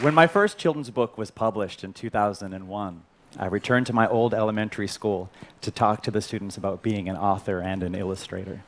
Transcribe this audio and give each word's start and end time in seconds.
When 0.00 0.14
my 0.14 0.28
first 0.28 0.58
children's 0.58 0.90
book 0.90 1.18
was 1.18 1.32
published 1.32 1.82
in 1.82 1.92
2001, 1.92 3.02
I 3.36 3.46
returned 3.46 3.88
to 3.88 3.92
my 3.92 4.06
old 4.06 4.32
elementary 4.32 4.86
school 4.86 5.28
to 5.60 5.72
talk 5.72 6.04
to 6.04 6.12
the 6.12 6.20
students 6.22 6.56
about 6.56 6.82
being 6.82 7.08
an 7.08 7.16
author 7.16 7.58
and 7.58 7.82
an 7.82 7.96
illustrator. 7.96 8.62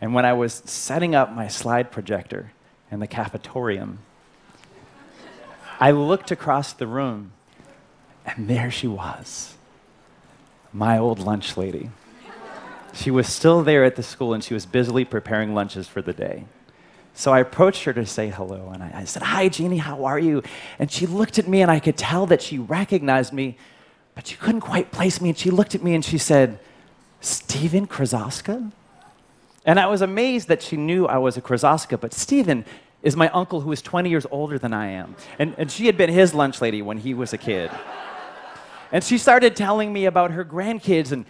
And 0.00 0.14
when 0.14 0.24
I 0.24 0.32
was 0.32 0.62
setting 0.64 1.12
up 1.12 1.32
my 1.32 1.48
slide 1.48 1.90
projector 1.90 2.52
in 2.88 3.00
the 3.00 3.08
cafetorium, 3.08 3.98
I 5.80 5.90
looked 5.90 6.30
across 6.30 6.72
the 6.72 6.86
room, 6.86 7.32
and 8.24 8.46
there 8.46 8.70
she 8.70 8.86
was, 8.86 9.56
my 10.72 10.96
old 10.96 11.18
lunch 11.18 11.56
lady. 11.56 11.90
She 12.94 13.10
was 13.10 13.26
still 13.26 13.64
there 13.64 13.82
at 13.82 13.96
the 13.96 14.04
school, 14.04 14.32
and 14.32 14.44
she 14.44 14.54
was 14.54 14.66
busily 14.66 15.04
preparing 15.04 15.52
lunches 15.52 15.88
for 15.88 16.00
the 16.00 16.12
day. 16.12 16.44
So 17.14 17.32
I 17.32 17.40
approached 17.40 17.84
her 17.84 17.92
to 17.92 18.06
say 18.06 18.28
hello, 18.28 18.70
and 18.72 18.82
I, 18.82 19.00
I, 19.00 19.04
said, 19.04 19.22
Hi, 19.22 19.48
Jeannie, 19.48 19.78
how 19.78 20.04
are 20.04 20.18
you? 20.18 20.42
And 20.78 20.90
she 20.90 21.06
looked 21.06 21.38
at 21.38 21.48
me, 21.48 21.62
and 21.62 21.70
I 21.70 21.80
could 21.80 21.96
tell 21.96 22.26
that 22.26 22.40
she 22.40 22.58
recognized 22.58 23.32
me, 23.32 23.56
but 24.14 24.26
she 24.26 24.36
couldn't 24.36 24.60
quite 24.60 24.90
place 24.90 25.20
me. 25.20 25.30
And 25.30 25.38
she 25.38 25.50
looked 25.50 25.74
at 25.74 25.82
me 25.82 25.94
and 25.94 26.04
she 26.04 26.18
said, 26.18 26.58
Stephen 27.20 27.86
Krosoczka? 27.86 28.72
And 29.64 29.78
I 29.78 29.86
was 29.86 30.00
amazed 30.02 30.48
that 30.48 30.62
she 30.62 30.76
knew 30.76 31.06
I 31.06 31.18
was 31.18 31.36
a 31.36 31.42
Krosoczka, 31.42 32.00
but 32.00 32.14
Stephen 32.14 32.64
is 33.02 33.16
my 33.16 33.28
uncle 33.30 33.60
who 33.60 33.72
is 33.72 33.82
20 33.82 34.08
years 34.08 34.26
older 34.30 34.58
than 34.58 34.72
I 34.72 34.88
am. 34.88 35.16
And, 35.38 35.54
and 35.58 35.70
she 35.70 35.86
had 35.86 35.96
been 35.96 36.10
his 36.10 36.34
lunch 36.34 36.60
lady 36.60 36.82
when 36.82 36.98
he 36.98 37.14
was 37.14 37.32
a 37.32 37.38
kid. 37.38 37.70
And 38.92 39.04
she 39.04 39.18
started 39.18 39.54
telling 39.54 39.92
me 39.92 40.06
about 40.06 40.32
her 40.32 40.44
grandkids, 40.44 41.12
and 41.12 41.24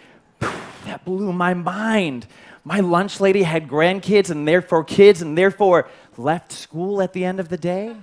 that 0.91 1.05
blew 1.05 1.31
my 1.33 1.53
mind 1.53 2.27
my 2.63 2.79
lunch 2.79 3.19
lady 3.19 3.43
had 3.43 3.67
grandkids 3.67 4.29
and 4.29 4.47
therefore 4.47 4.83
kids 4.83 5.21
and 5.21 5.37
therefore 5.37 5.89
left 6.17 6.51
school 6.51 7.01
at 7.01 7.13
the 7.13 7.25
end 7.25 7.39
of 7.39 7.49
the 7.49 7.57
day. 7.57 7.95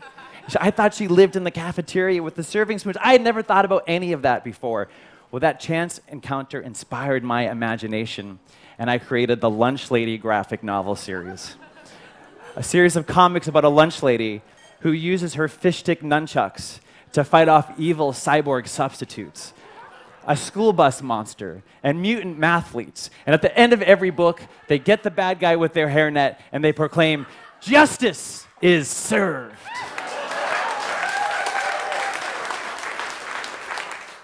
I 0.58 0.70
thought 0.70 0.94
she 0.94 1.08
lived 1.08 1.36
in 1.36 1.44
the 1.44 1.50
cafeteria 1.50 2.22
with 2.22 2.34
the 2.34 2.42
serving 2.42 2.78
spoons. 2.78 2.96
I 3.00 3.12
had 3.12 3.22
never 3.22 3.42
thought 3.42 3.64
about 3.64 3.84
any 3.86 4.12
of 4.12 4.22
that 4.22 4.42
before. 4.44 4.88
Well, 5.30 5.40
that 5.40 5.60
chance 5.60 6.00
encounter 6.08 6.60
inspired 6.60 7.22
my 7.22 7.50
imagination, 7.50 8.38
and 8.78 8.90
I 8.90 8.98
created 8.98 9.40
the 9.40 9.50
Lunch 9.50 9.90
Lady 9.90 10.16
graphic 10.16 10.62
novel 10.62 10.96
series. 10.96 11.56
a 12.56 12.62
series 12.62 12.96
of 12.96 13.06
comics 13.06 13.46
about 13.46 13.64
a 13.64 13.68
lunch 13.68 14.02
lady 14.02 14.40
who 14.80 14.90
uses 14.90 15.34
her 15.34 15.46
fish 15.46 15.78
stick 15.78 16.00
nunchucks 16.00 16.80
to 17.12 17.22
fight 17.22 17.48
off 17.48 17.78
evil 17.78 18.12
cyborg 18.12 18.66
substitutes 18.66 19.52
a 20.26 20.36
school 20.36 20.72
bus 20.72 21.02
monster, 21.02 21.62
and 21.82 22.02
mutant 22.02 22.38
mathletes. 22.38 23.10
And 23.26 23.34
at 23.34 23.42
the 23.42 23.56
end 23.58 23.72
of 23.72 23.82
every 23.82 24.10
book, 24.10 24.42
they 24.66 24.78
get 24.78 25.02
the 25.02 25.10
bad 25.10 25.40
guy 25.40 25.56
with 25.56 25.72
their 25.72 25.88
hairnet 25.88 26.38
and 26.52 26.62
they 26.62 26.72
proclaim, 26.72 27.26
Justice 27.60 28.46
is 28.60 28.88
served. 28.88 29.56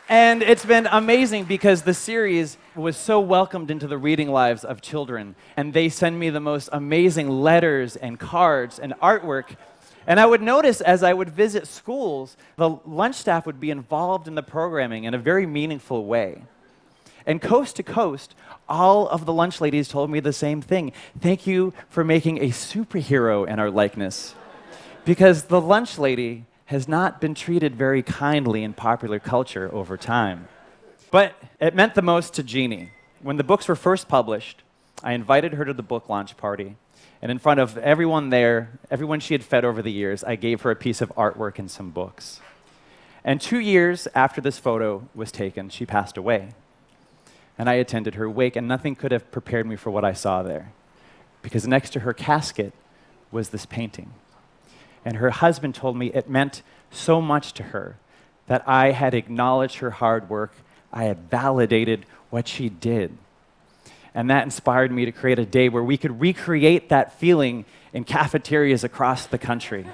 and 0.09 0.43
it's 0.43 0.65
been 0.65 0.87
amazing 0.91 1.45
because 1.45 1.83
the 1.83 1.95
series 1.95 2.59
was 2.75 2.97
so 2.97 3.21
welcomed 3.21 3.71
into 3.71 3.87
the 3.87 3.99
reading 3.99 4.29
lives 4.29 4.65
of 4.65 4.81
children. 4.81 5.35
And 5.57 5.73
they 5.73 5.89
send 5.89 6.19
me 6.19 6.31
the 6.31 6.41
most 6.41 6.69
amazing 6.73 7.29
letters 7.29 7.97
and 7.97 8.19
cards 8.19 8.79
and 8.79 8.93
artwork 9.03 9.57
and 10.07 10.21
I 10.21 10.27
would 10.27 10.43
notice 10.43 10.81
as 10.81 11.03
I 11.03 11.13
would 11.13 11.31
visit 11.31 11.67
schools, 11.67 12.37
the 12.57 12.71
lunch 12.87 13.17
staff 13.17 13.47
would 13.47 13.61
be 13.61 13.71
involved 13.71 14.29
in 14.29 14.35
the 14.35 14.43
programming 14.43 15.05
in 15.05 15.15
a 15.15 15.19
very 15.19 15.47
meaningful 15.47 16.05
way. 16.05 16.43
And 17.27 17.41
coast 17.41 17.77
to 17.77 17.83
coast, 17.83 18.35
all 18.69 19.09
of 19.09 19.25
the 19.25 19.33
lunch 19.33 19.61
ladies 19.61 19.89
told 19.89 20.11
me 20.11 20.21
the 20.21 20.33
same 20.33 20.61
thing. 20.61 20.93
Thank 21.21 21.47
you 21.47 21.73
for 21.89 22.05
making 22.05 22.39
a 22.39 22.49
superhero 22.49 23.49
in 23.49 23.59
our 23.59 23.71
likeness. 23.71 24.35
Because 25.05 25.45
the 25.45 25.61
lunch 25.61 25.99
lady 25.99 26.45
has 26.67 26.89
not 26.89 27.21
been 27.21 27.35
treated 27.35 27.77
very 27.77 28.03
kindly 28.03 28.63
in 28.63 28.73
popular 28.73 29.19
culture 29.19 29.71
over 29.73 29.97
time. 29.97 30.49
But 31.11 31.35
it 31.61 31.75
meant 31.75 31.95
the 31.95 32.03
most 32.03 32.35
to 32.35 32.43
Jeannie. 32.43 32.91
When 33.23 33.37
the 33.37 33.45
books 33.45 33.69
were 33.69 33.77
first 33.77 34.09
published, 34.09 34.64
I 35.05 35.13
invited 35.13 35.53
her 35.53 35.67
to 35.67 35.75
the 35.75 35.83
book 35.83 36.09
launch 36.09 36.37
party. 36.39 36.77
And 37.21 37.31
in 37.31 37.39
front 37.39 37.61
of 37.61 37.77
everyone 37.79 38.31
there, 38.31 38.79
everyone 38.91 39.21
she 39.21 39.35
had 39.35 39.45
fed 39.45 39.65
over 39.65 39.83
the 39.83 39.93
years, 39.93 40.25
I 40.25 40.35
gave 40.37 40.63
her 40.63 40.71
a 40.71 40.77
piece 40.77 41.03
of 41.03 41.15
artwork 41.15 41.59
and 41.59 41.71
some 41.71 41.91
books. 41.91 42.41
And 43.23 43.41
two 43.41 43.59
years 43.59 44.09
after 44.15 44.41
this 44.41 44.59
photo 44.59 45.07
was 45.15 45.31
taken, 45.31 45.69
she 45.69 45.85
passed 45.85 46.17
away. 46.17 46.49
And 47.59 47.69
I 47.69 47.75
attended 47.75 48.15
her 48.15 48.29
wake, 48.29 48.57
and 48.57 48.67
nothing 48.67 48.97
could 48.97 49.13
have 49.13 49.31
prepared 49.31 49.67
me 49.67 49.77
for 49.77 49.91
what 49.91 50.05
I 50.05 50.15
saw 50.15 50.43
there. 50.43 50.73
Because 51.43 51.67
next 51.67 51.91
to 51.91 52.01
her 52.01 52.15
casket 52.15 52.73
was 53.31 53.51
this 53.51 53.67
painting. 53.67 54.11
And 55.05 55.19
her 55.19 55.31
husband 55.31 55.75
told 55.75 55.97
me 55.97 56.07
it 56.09 56.31
meant 56.31 56.63
so 56.91 57.21
much 57.21 57.53
to 57.55 57.63
her 57.63 57.99
that 58.47 58.67
I 58.67 58.93
had 58.93 59.15
acknowledged 59.15 59.77
her 59.77 59.91
hard 59.91 60.31
work, 60.31 60.55
I 60.93 61.05
had 61.05 61.31
validated 61.31 62.07
what 62.31 62.49
she 62.49 62.69
did. 62.69 63.17
And 64.15 64.31
that 64.31 64.45
inspired 64.45 64.93
me 64.93 65.05
to 65.05 65.13
create 65.13 65.39
a 65.39 65.45
day 65.45 65.69
where 65.69 65.83
we 65.83 65.97
could 65.97 66.21
recreate 66.21 66.91
that 66.91 67.19
feeling 67.19 67.65
in 67.93 68.05
cafeterias 68.05 68.85
across 68.85 69.27
the 69.27 69.39
country. 69.39 69.87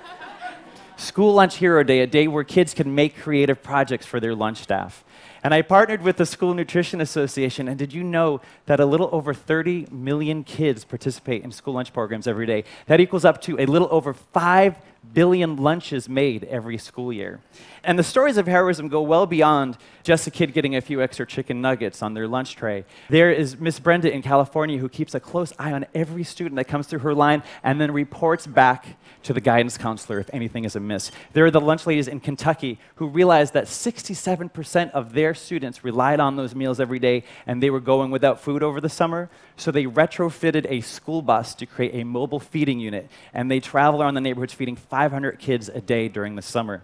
School 0.96 1.32
Lunch 1.32 1.56
Hero 1.56 1.82
Day, 1.82 2.00
a 2.00 2.06
day 2.06 2.28
where 2.28 2.44
kids 2.44 2.74
can 2.74 2.94
make 2.94 3.16
creative 3.16 3.62
projects 3.62 4.04
for 4.04 4.20
their 4.20 4.34
lunch 4.34 4.58
staff. 4.58 5.02
And 5.42 5.54
I 5.54 5.62
partnered 5.62 6.02
with 6.02 6.18
the 6.18 6.26
School 6.26 6.52
Nutrition 6.52 7.00
Association, 7.00 7.68
and 7.68 7.78
did 7.78 7.94
you 7.94 8.04
know 8.04 8.42
that 8.66 8.80
a 8.80 8.84
little 8.84 9.08
over 9.10 9.32
30 9.32 9.86
million 9.90 10.44
kids 10.44 10.84
participate 10.84 11.42
in 11.42 11.50
school 11.50 11.72
lunch 11.72 11.94
programs 11.94 12.26
every 12.26 12.44
day? 12.44 12.64
That 12.86 13.00
equals 13.00 13.24
up 13.24 13.40
to 13.42 13.58
a 13.58 13.64
little 13.64 13.88
over 13.90 14.12
5 14.12 14.76
billion 15.12 15.56
lunches 15.56 16.08
made 16.08 16.44
every 16.44 16.78
school 16.78 17.12
year. 17.12 17.40
And 17.82 17.98
the 17.98 18.02
stories 18.02 18.36
of 18.36 18.46
heroism 18.46 18.88
go 18.88 19.00
well 19.02 19.26
beyond 19.26 19.78
just 20.02 20.26
a 20.26 20.30
kid 20.30 20.52
getting 20.52 20.76
a 20.76 20.80
few 20.80 21.02
extra 21.02 21.26
chicken 21.26 21.60
nuggets 21.60 22.02
on 22.02 22.14
their 22.14 22.28
lunch 22.28 22.56
tray. 22.56 22.84
There 23.08 23.30
is 23.30 23.58
Miss 23.58 23.78
Brenda 23.78 24.12
in 24.12 24.22
California 24.22 24.78
who 24.78 24.88
keeps 24.88 25.14
a 25.14 25.20
close 25.20 25.52
eye 25.58 25.72
on 25.72 25.86
every 25.94 26.24
student 26.24 26.56
that 26.56 26.66
comes 26.68 26.86
through 26.86 27.00
her 27.00 27.14
line 27.14 27.42
and 27.62 27.80
then 27.80 27.92
reports 27.92 28.46
back 28.46 28.98
to 29.22 29.32
the 29.32 29.40
guidance 29.40 29.76
counselor 29.76 30.18
if 30.18 30.30
anything 30.32 30.64
is 30.64 30.76
amiss. 30.76 31.10
There 31.32 31.44
are 31.44 31.50
the 31.50 31.60
lunch 31.60 31.86
ladies 31.86 32.08
in 32.08 32.20
Kentucky 32.20 32.78
who 32.96 33.06
realized 33.06 33.54
that 33.54 33.64
67% 33.64 34.90
of 34.92 35.12
their 35.12 35.34
students 35.34 35.84
relied 35.84 36.20
on 36.20 36.36
those 36.36 36.54
meals 36.54 36.80
every 36.80 36.98
day 36.98 37.24
and 37.46 37.62
they 37.62 37.70
were 37.70 37.80
going 37.80 38.10
without 38.10 38.40
food 38.40 38.62
over 38.62 38.80
the 38.80 38.88
summer. 38.88 39.30
So 39.56 39.70
they 39.70 39.84
retrofitted 39.84 40.66
a 40.70 40.80
school 40.80 41.22
bus 41.22 41.54
to 41.56 41.66
create 41.66 41.94
a 41.94 42.04
mobile 42.04 42.40
feeding 42.40 42.80
unit 42.80 43.10
and 43.34 43.50
they 43.50 43.60
travel 43.60 44.02
around 44.02 44.14
the 44.14 44.20
neighborhoods 44.20 44.54
feeding 44.54 44.76
500 44.90 45.38
kids 45.38 45.68
a 45.68 45.80
day 45.80 46.08
during 46.08 46.34
the 46.34 46.42
summer. 46.42 46.82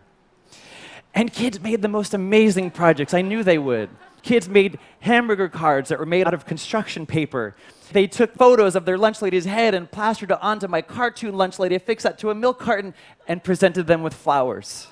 And 1.13 1.33
kids 1.33 1.61
made 1.61 1.83
the 1.83 1.89
most 1.89 2.15
amazing 2.15 2.71
projects. 2.71 3.15
I 3.15 3.23
knew 3.23 3.43
they 3.43 3.59
would. 3.59 3.91
Kids 4.23 4.49
made 4.49 4.79
hamburger 5.01 5.49
cards 5.49 5.89
that 5.89 5.99
were 5.99 6.07
made 6.07 6.27
out 6.27 6.35
of 6.35 6.47
construction 6.47 7.07
paper. 7.07 7.55
They 7.93 8.07
took 8.07 8.35
photos 8.35 8.77
of 8.77 8.85
their 8.85 8.99
lunch 8.99 9.23
lady's 9.23 9.45
head 9.45 9.75
and 9.75 9.91
plastered 9.91 10.31
it 10.31 10.43
onto 10.43 10.67
my 10.69 10.83
cartoon 10.83 11.37
lunch 11.37 11.59
lady, 11.59 11.75
affixed 11.75 12.05
that 12.05 12.19
to 12.19 12.31
a 12.31 12.35
milk 12.35 12.59
carton, 12.59 12.95
and 13.29 13.43
presented 13.43 13.87
them 13.87 14.03
with 14.03 14.15
flowers. 14.15 14.89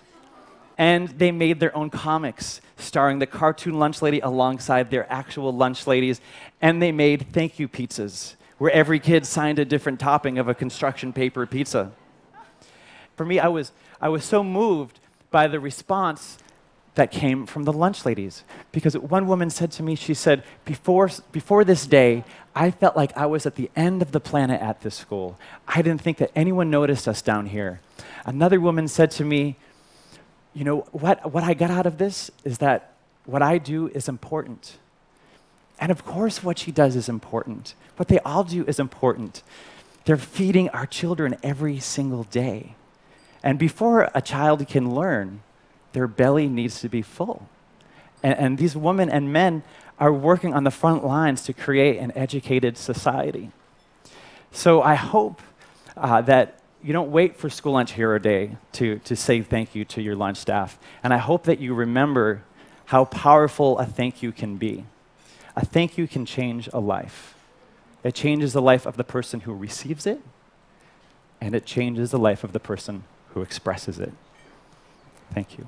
And 0.78 1.08
they 1.08 1.30
made 1.30 1.60
their 1.60 1.76
own 1.76 1.90
comics 1.90 2.60
starring 2.76 3.18
the 3.18 3.26
cartoon 3.26 3.78
lunch 3.78 4.02
lady 4.02 4.20
alongside 4.20 4.90
their 4.90 5.10
actual 5.12 5.52
lunch 5.52 5.86
ladies. 5.86 6.20
And 6.60 6.80
they 6.80 6.90
made 6.92 7.32
thank 7.32 7.58
you 7.58 7.68
pizzas, 7.68 8.34
where 8.58 8.72
every 8.72 8.98
kid 8.98 9.26
signed 9.26 9.58
a 9.58 9.64
different 9.64 10.00
topping 10.00 10.38
of 10.38 10.48
a 10.48 10.54
construction 10.54 11.12
paper 11.12 11.46
pizza. 11.46 11.92
For 13.16 13.24
me, 13.24 13.38
I 13.38 13.48
was, 13.48 13.72
I 14.00 14.08
was 14.08 14.24
so 14.24 14.42
moved 14.42 15.00
by 15.30 15.46
the 15.46 15.60
response 15.60 16.38
that 16.94 17.10
came 17.10 17.46
from 17.46 17.64
the 17.64 17.72
lunch 17.72 18.06
ladies. 18.06 18.44
Because 18.72 18.96
one 18.96 19.26
woman 19.26 19.50
said 19.50 19.72
to 19.72 19.82
me, 19.82 19.94
she 19.94 20.14
said, 20.14 20.44
before, 20.64 21.10
before 21.32 21.64
this 21.64 21.86
day, 21.86 22.24
I 22.54 22.70
felt 22.70 22.96
like 22.96 23.16
I 23.16 23.26
was 23.26 23.46
at 23.46 23.56
the 23.56 23.70
end 23.74 24.00
of 24.00 24.12
the 24.12 24.20
planet 24.20 24.60
at 24.60 24.82
this 24.82 24.94
school. 24.94 25.38
I 25.66 25.82
didn't 25.82 26.02
think 26.02 26.18
that 26.18 26.30
anyone 26.36 26.70
noticed 26.70 27.08
us 27.08 27.20
down 27.20 27.46
here. 27.46 27.80
Another 28.24 28.60
woman 28.60 28.86
said 28.86 29.10
to 29.12 29.24
me, 29.24 29.56
you 30.54 30.64
know, 30.64 30.80
what, 30.92 31.32
what 31.32 31.42
I 31.42 31.54
got 31.54 31.70
out 31.70 31.86
of 31.86 31.98
this 31.98 32.30
is 32.44 32.58
that 32.58 32.92
what 33.26 33.42
I 33.42 33.58
do 33.58 33.88
is 33.88 34.08
important. 34.08 34.78
And 35.80 35.90
of 35.90 36.04
course, 36.04 36.44
what 36.44 36.58
she 36.60 36.70
does 36.70 36.94
is 36.94 37.08
important. 37.08 37.74
What 37.96 38.06
they 38.06 38.20
all 38.20 38.44
do 38.44 38.64
is 38.66 38.78
important. 38.78 39.42
They're 40.04 40.16
feeding 40.16 40.68
our 40.68 40.86
children 40.86 41.36
every 41.42 41.80
single 41.80 42.22
day. 42.24 42.76
And 43.44 43.58
before 43.58 44.10
a 44.14 44.22
child 44.22 44.66
can 44.66 44.94
learn, 44.94 45.42
their 45.92 46.08
belly 46.08 46.48
needs 46.48 46.80
to 46.80 46.88
be 46.88 47.02
full. 47.02 47.46
And, 48.22 48.38
and 48.38 48.58
these 48.58 48.74
women 48.74 49.10
and 49.10 49.32
men 49.32 49.62
are 50.00 50.12
working 50.12 50.54
on 50.54 50.64
the 50.64 50.70
front 50.70 51.04
lines 51.04 51.42
to 51.42 51.52
create 51.52 51.98
an 51.98 52.10
educated 52.16 52.78
society. 52.78 53.52
So 54.50 54.80
I 54.80 54.94
hope 54.94 55.42
uh, 55.94 56.22
that 56.22 56.58
you 56.82 56.94
don't 56.94 57.12
wait 57.12 57.36
for 57.36 57.50
School 57.50 57.74
Lunch 57.74 57.92
Hero 57.92 58.18
Day 58.18 58.56
to, 58.72 58.98
to 59.00 59.14
say 59.14 59.42
thank 59.42 59.74
you 59.74 59.84
to 59.84 60.00
your 60.00 60.16
lunch 60.16 60.38
staff. 60.38 60.78
And 61.02 61.12
I 61.12 61.18
hope 61.18 61.44
that 61.44 61.60
you 61.60 61.74
remember 61.74 62.42
how 62.86 63.04
powerful 63.04 63.78
a 63.78 63.84
thank 63.84 64.22
you 64.22 64.32
can 64.32 64.56
be. 64.56 64.86
A 65.54 65.66
thank 65.66 65.98
you 65.98 66.08
can 66.08 66.24
change 66.24 66.68
a 66.72 66.80
life. 66.80 67.34
It 68.02 68.14
changes 68.14 68.54
the 68.54 68.62
life 68.62 68.86
of 68.86 68.96
the 68.96 69.04
person 69.04 69.40
who 69.40 69.54
receives 69.54 70.06
it, 70.06 70.20
and 71.42 71.54
it 71.54 71.66
changes 71.66 72.10
the 72.10 72.18
life 72.18 72.42
of 72.42 72.52
the 72.52 72.60
person 72.60 73.04
who 73.34 73.42
expresses 73.42 73.98
it. 73.98 74.12
Thank 75.34 75.58
you. 75.58 75.66